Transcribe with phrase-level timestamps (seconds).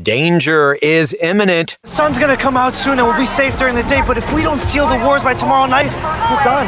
[0.00, 1.76] Danger is imminent.
[1.82, 4.32] The sun's gonna come out soon and we'll be safe during the day, but if
[4.32, 5.92] we don't seal the wards by tomorrow night,
[6.30, 6.66] we're done.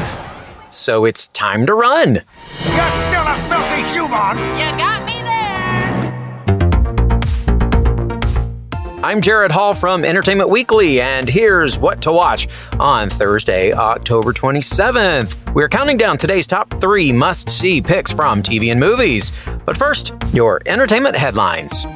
[0.71, 2.16] So it's time to run.
[2.16, 2.22] You're
[3.08, 4.37] still a filthy human!
[4.58, 5.34] You got me there!
[9.02, 12.46] I'm Jared Hall from Entertainment Weekly, and here's what to watch
[12.79, 15.54] on Thursday, October 27th.
[15.54, 19.32] We're counting down today's top three must see picks from TV and movies.
[19.64, 21.86] But first, your entertainment headlines.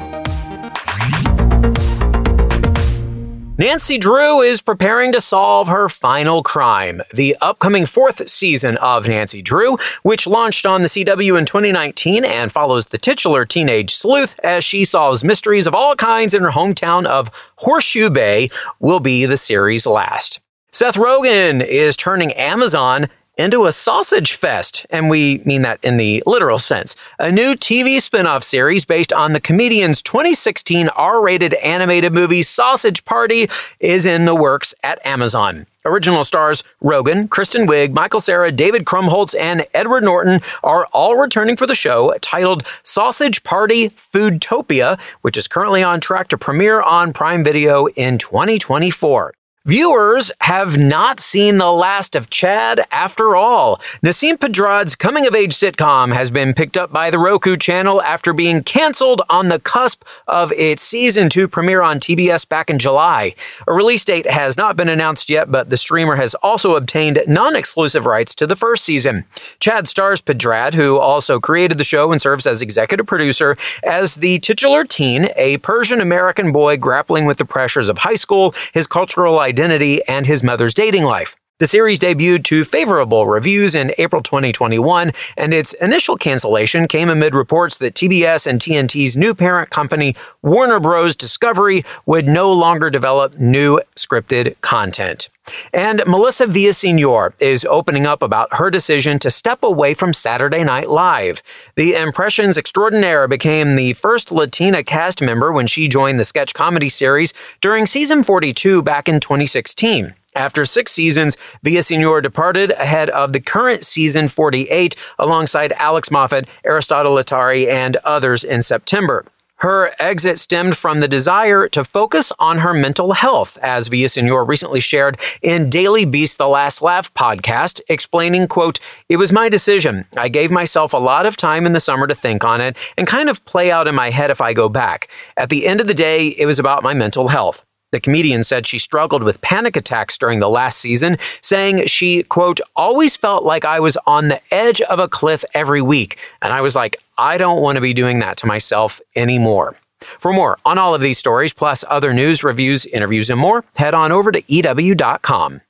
[3.61, 7.03] Nancy Drew is preparing to solve her final crime.
[7.13, 12.53] The upcoming fourth season of Nancy Drew, which launched on the CW in 2019 and
[12.53, 17.05] follows the titular teenage sleuth as she solves mysteries of all kinds in her hometown
[17.05, 18.49] of Horseshoe Bay,
[18.79, 20.39] will be the series' last.
[20.71, 26.23] Seth Rogen is turning Amazon into a sausage fest, and we mean that in the
[26.27, 26.97] literal sense.
[27.19, 33.49] A new TV spin-off series based on the comedian's 2016 R-rated animated movie Sausage Party
[33.79, 35.67] is in the works at Amazon.
[35.85, 41.57] Original stars Rogen, Kristen Wiig, Michael Cera, David Krumholtz, and Edward Norton are all returning
[41.57, 47.13] for the show titled Sausage Party Foodtopia, which is currently on track to premiere on
[47.13, 49.33] Prime Video in 2024.
[49.69, 53.83] Viewers have not seen the last of Chad after all.
[54.03, 58.33] Nasim Pedrad's coming of age sitcom has been picked up by the Roku channel after
[58.33, 63.35] being canceled on the cusp of its season 2 premiere on TBS back in July.
[63.67, 67.55] A release date has not been announced yet, but the streamer has also obtained non
[67.55, 69.27] exclusive rights to the first season.
[69.61, 74.39] Chad stars Pedrad, who also created the show and serves as executive producer, as the
[74.39, 79.41] titular teen, a Persian American boy grappling with the pressures of high school, his cultural
[79.41, 81.35] identity identity and his mother's dating life.
[81.59, 87.35] The series debuted to favorable reviews in April 2021, and its initial cancellation came amid
[87.35, 91.17] reports that TBS and TNT's new parent company, Warner Bros.
[91.17, 95.31] Discovery, would no longer develop new scripted content.
[95.73, 100.89] And Melissa Villaseñor is opening up about her decision to step away from Saturday Night
[100.89, 101.43] Live.
[101.75, 106.89] The Impressions Extraordinaire became the first Latina cast member when she joined the sketch comedy
[106.89, 110.15] series during season 42 back in 2016.
[110.39, 117.17] After six seasons, Villaseñor departed ahead of the current season 48 alongside Alex Moffat, Aristotle
[117.17, 119.25] Athari, and others in September.
[119.57, 124.79] Her exit stemmed from the desire to focus on her mental health, as Villaseñor recently
[124.79, 128.79] shared in Daily Beast The Last Laugh podcast, explaining, quote,
[129.09, 130.05] It was my decision.
[130.17, 133.09] I gave myself a lot of time in the summer to think on it and
[133.09, 135.09] kind of play out in my head if I go back.
[135.37, 137.65] At the end of the day, it was about my mental health.
[137.91, 142.61] The comedian said she struggled with panic attacks during the last season, saying she, quote,
[142.77, 146.19] always felt like I was on the edge of a cliff every week.
[146.43, 149.77] And I was like, I don't want to be doing that to myself anymore.
[150.21, 153.95] For more on all of these stories, plus other news, reviews, interviews, and more, head
[153.95, 155.61] on over to EW.com.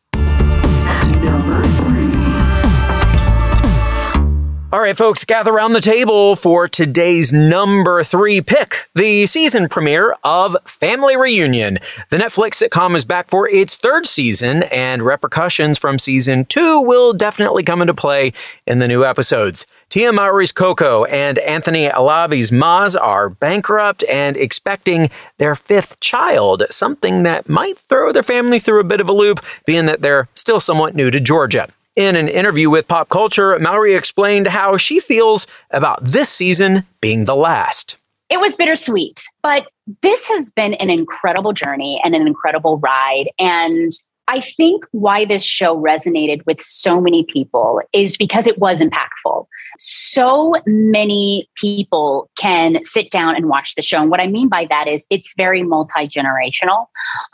[4.78, 10.15] All right, folks, gather around the table for today's number three pick, the season premiere
[10.22, 11.81] of Family Reunion.
[12.11, 17.12] The Netflix sitcom is back for its third season, and repercussions from season two will
[17.12, 18.33] definitely come into play
[18.69, 19.67] in the new episodes.
[19.88, 27.25] Tia Mowry's Coco and Anthony Alabi's Moz are bankrupt and expecting their fifth child, something
[27.25, 30.61] that might throw their family through a bit of a loop, being that they're still
[30.61, 31.67] somewhat new to Georgia.
[31.98, 37.25] In an interview with Pop Culture, Mowry explained how she feels about this season being
[37.25, 37.97] the last.
[38.31, 39.66] It was bittersweet, but
[40.00, 43.31] this has been an incredible journey and an incredible ride.
[43.41, 43.91] And
[44.28, 49.47] I think why this show resonated with so many people is because it was impactful.
[49.81, 54.00] So many people can sit down and watch the show.
[54.00, 56.87] And what I mean by that is it's very multi generational.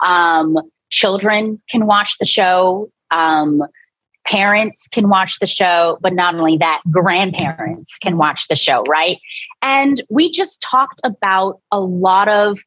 [0.03, 0.57] Um,
[0.89, 2.89] children can watch the show.
[3.11, 3.61] Um,
[4.25, 9.19] parents can watch the show, but not only that, grandparents can watch the show, right?
[9.61, 12.59] And we just talked about a lot of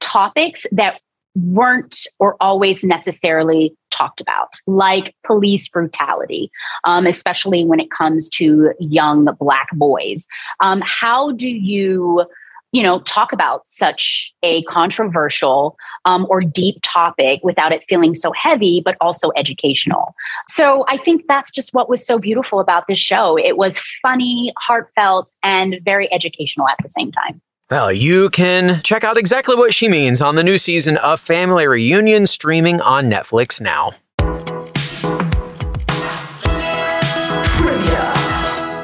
[0.00, 1.00] topics that
[1.34, 6.50] weren't or always necessarily talked about, like police brutality,
[6.84, 10.26] um, especially when it comes to young Black boys.
[10.60, 12.24] Um, how do you
[12.72, 18.32] you know talk about such a controversial um, or deep topic without it feeling so
[18.32, 20.14] heavy but also educational.
[20.48, 23.38] So i think that's just what was so beautiful about this show.
[23.38, 27.40] It was funny heartfelt and very educational at the same time.
[27.70, 31.66] Well, you can check out exactly what she means on the new season of Family
[31.66, 33.92] Reunion streaming on Netflix now.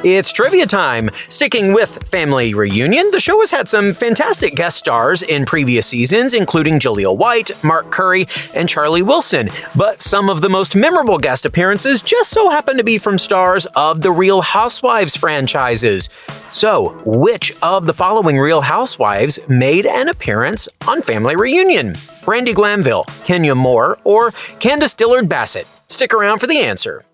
[0.05, 1.09] It's trivia time.
[1.31, 6.35] Sticking with Family Reunion, the show has had some fantastic guest stars in previous seasons,
[6.35, 9.49] including Jaleel White, Mark Curry, and Charlie Wilson.
[9.75, 13.65] But some of the most memorable guest appearances just so happen to be from stars
[13.77, 16.11] of the Real Housewives franchises.
[16.53, 21.95] So, which of the following Real Housewives made an appearance on Family Reunion?
[22.21, 25.67] Brandi Glanville, Kenya Moore, or Candiace Dillard Bassett?
[25.89, 27.06] Stick around for the answer.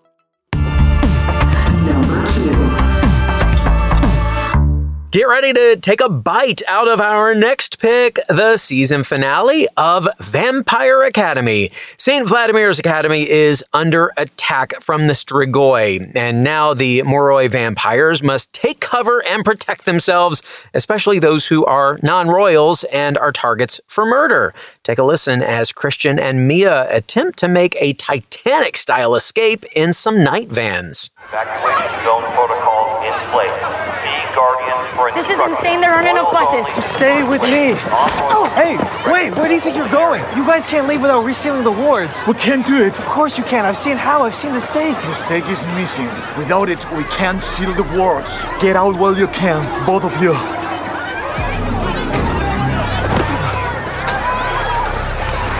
[5.11, 10.07] Get ready to take a bite out of our next pick, the season finale of
[10.21, 11.69] Vampire Academy.
[11.97, 12.25] St.
[12.25, 18.79] Vladimir's Academy is under attack from the Strigoi, and now the Moroi vampires must take
[18.79, 20.41] cover and protect themselves,
[20.73, 24.53] especially those who are non royals and are targets for murder.
[24.83, 29.91] Take a listen as Christian and Mia attempt to make a Titanic style escape in
[29.91, 31.09] some night vans.
[31.27, 33.90] Evacuation zone protocols in place.
[34.31, 35.81] Be guardians for This is insane.
[35.81, 36.65] There aren't enough buses.
[36.75, 37.73] Just stay with me.
[37.91, 38.49] Oh.
[38.55, 38.77] Hey,
[39.11, 40.21] wait, where do you think you're going?
[40.35, 42.23] You guys can't leave without resealing the wards.
[42.27, 42.97] We can't do it.
[42.99, 43.65] Of course you can.
[43.65, 44.23] I've seen how.
[44.23, 44.95] I've seen the stake.
[44.95, 46.09] The stake is missing.
[46.37, 48.45] Without it, we can't seal the wards.
[48.61, 50.33] Get out while you can, both of you.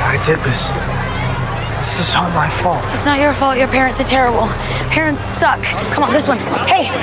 [0.03, 0.90] I did this.
[1.81, 2.85] This is all my fault.
[2.93, 3.57] It's not your fault.
[3.57, 4.45] Your parents are terrible.
[4.93, 5.57] Parents suck.
[5.89, 6.37] Come on, this one.
[6.69, 6.93] Hey,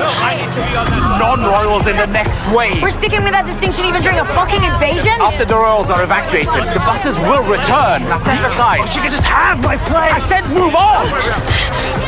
[0.00, 1.20] The giant can be us.
[1.20, 2.80] non-royals in the next wave.
[2.80, 5.12] we're sticking with that distinction even during a fucking invasion?
[5.20, 8.08] After the royals are evacuated, the buses will return.
[8.08, 8.88] That's Now step aside.
[8.88, 10.12] She could just have my place.
[10.16, 12.07] I said move on.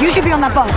[0.00, 0.70] You should be on that bus.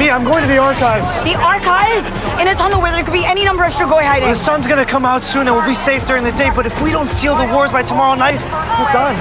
[0.00, 1.20] Me, I'm going to the archives.
[1.20, 2.08] The archives?
[2.40, 4.28] In a tunnel where there could be any number of Strigoi hiding.
[4.28, 6.80] The sun's gonna come out soon and we'll be safe during the day, but if
[6.80, 8.40] we don't seal the wards by tomorrow night,
[8.80, 9.16] we're done.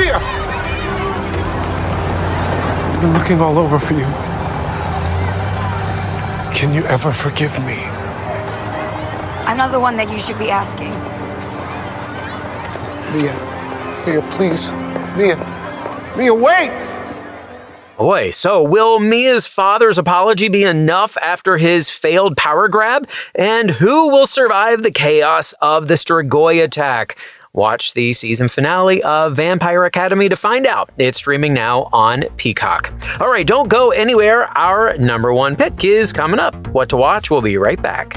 [0.00, 0.16] Mia!
[2.96, 4.08] I've been looking all over for you.
[6.56, 7.84] Can you ever forgive me?
[9.44, 10.90] I'm not the one that you should be asking.
[13.12, 13.57] Mia.
[14.38, 14.70] Please.
[15.16, 15.34] Mia.
[16.16, 16.70] Mia, wait!
[17.96, 23.08] Boy, so will Mia's father's apology be enough after his failed power grab?
[23.34, 27.18] And who will survive the chaos of the Strigoi attack?
[27.52, 30.90] Watch the season finale of Vampire Academy to find out.
[30.98, 32.92] It's streaming now on Peacock.
[33.20, 34.56] All right, don't go anywhere.
[34.56, 36.54] Our number one pick is coming up.
[36.68, 37.28] What to watch?
[37.28, 38.16] We'll be right back.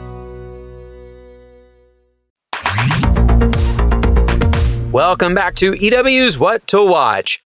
[4.91, 7.41] Welcome back to EW's What to Watch.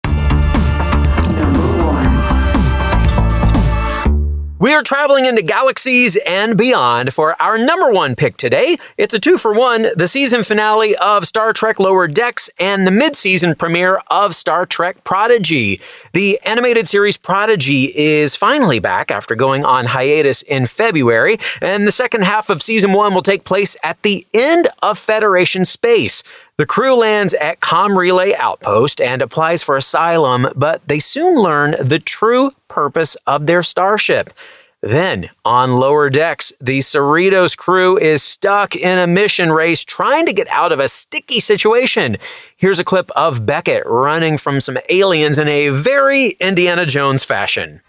[4.59, 8.77] We are traveling into galaxies and beyond for our number one pick today.
[8.95, 12.91] It's a two for one, the season finale of Star Trek Lower Decks and the
[12.91, 15.81] mid-season premiere of Star Trek Prodigy.
[16.13, 21.91] The animated series Prodigy is finally back after going on hiatus in February, and the
[21.91, 26.23] second half of season one will take place at the end of Federation space.
[26.57, 31.75] The crew lands at Com Relay Outpost and applies for asylum, but they soon learn
[31.79, 34.31] the true purpose of their starship.
[34.79, 40.33] Then, on lower decks, the Cerritos crew is stuck in a mission race trying to
[40.33, 42.17] get out of a sticky situation.
[42.55, 47.81] Here's a clip of Beckett running from some aliens in a very Indiana Jones fashion.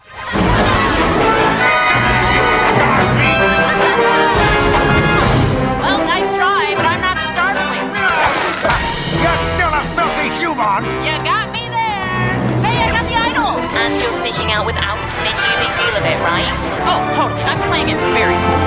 [16.41, 16.89] Deal of it, right?
[16.89, 17.43] Oh, totally.
[17.43, 18.59] I'm playing it very cool.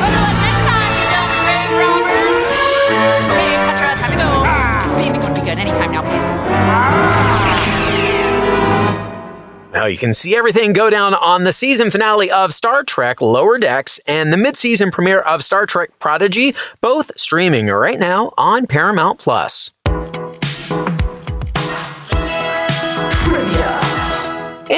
[0.00, 2.40] But uh, next time, you dumb grave robbers.
[3.32, 4.28] Okay, Petra, time to go.
[4.96, 6.24] Baby, gonna be good anytime now, please.
[9.72, 13.58] Now you can see everything go down on the season finale of Star Trek Lower
[13.58, 19.18] Decks and the mid-season premiere of Star Trek Prodigy, both streaming right now on Paramount
[19.18, 19.72] Plus.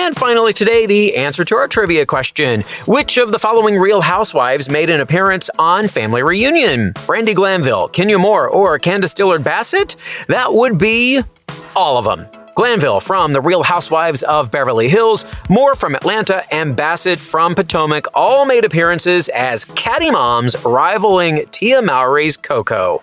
[0.06, 4.70] And finally, today, the answer to our trivia question Which of the following real housewives
[4.70, 6.92] made an appearance on Family Reunion?
[6.92, 9.96] Brandi Glanville, Kenya Moore, or Candiace Dillard Bassett?
[10.28, 11.22] That would be
[11.74, 12.24] all of them.
[12.54, 18.06] Glanville from The Real Housewives of Beverly Hills, Moore from Atlanta, and Bassett from Potomac
[18.14, 23.02] all made appearances as caddy moms rivaling Tia Mowry's Coco.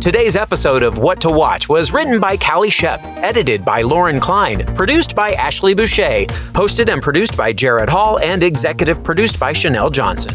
[0.00, 4.64] Today's episode of What to Watch was written by Callie Shep, edited by Lauren Klein,
[4.74, 9.90] produced by Ashley Boucher, hosted and produced by Jared Hall, and executive produced by Chanel
[9.90, 10.34] Johnson.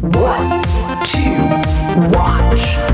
[0.00, 0.64] What
[1.10, 2.93] to watch?